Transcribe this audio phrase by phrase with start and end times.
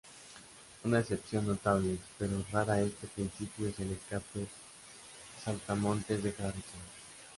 [0.83, 4.47] Una excepción notable pero rara a este principio es el escape
[5.45, 6.81] saltamontes de Harrison.